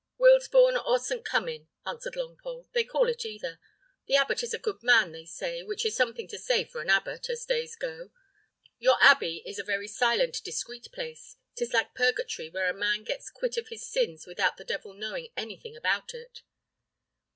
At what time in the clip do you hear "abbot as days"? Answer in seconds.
6.89-7.75